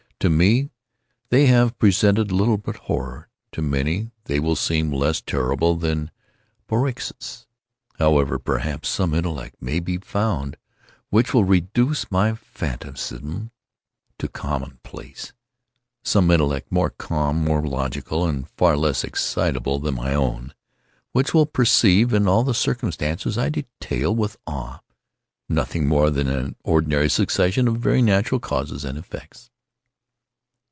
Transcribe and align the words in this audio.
To 0.19 0.29
me, 0.29 0.69
they 1.29 1.47
have 1.47 1.79
presented 1.79 2.31
little 2.31 2.59
but 2.59 2.75
horror—to 2.85 3.61
many 3.63 4.11
they 4.25 4.39
will 4.39 4.55
seem 4.55 4.93
less 4.93 5.19
terrible 5.19 5.73
than 5.75 6.11
barroques. 6.69 7.47
Hereafter, 7.97 8.37
perhaps, 8.37 8.87
some 8.87 9.15
intellect 9.15 9.55
may 9.59 9.79
be 9.79 9.97
found 9.97 10.57
which 11.09 11.33
will 11.33 11.43
reduce 11.43 12.11
my 12.11 12.35
phantasm 12.35 13.49
to 14.19 14.27
the 14.27 14.31
common 14.31 14.77
place—some 14.83 16.29
intellect 16.29 16.71
more 16.71 16.91
calm, 16.91 17.43
more 17.43 17.63
logical, 17.67 18.27
and 18.27 18.47
far 18.47 18.77
less 18.77 19.03
excitable 19.03 19.79
than 19.79 19.95
my 19.95 20.13
own, 20.13 20.53
which 21.13 21.33
will 21.33 21.47
perceive, 21.47 22.13
in 22.13 22.25
the 22.25 22.53
circumstances 22.53 23.39
I 23.39 23.49
detail 23.49 24.13
with 24.15 24.37
awe, 24.45 24.81
nothing 25.49 25.87
more 25.87 26.11
than 26.11 26.27
an 26.27 26.57
ordinary 26.63 27.09
succession 27.09 27.67
of 27.67 27.77
very 27.77 28.03
natural 28.03 28.39
causes 28.39 28.85
and 28.85 28.99
effects. 28.99 29.47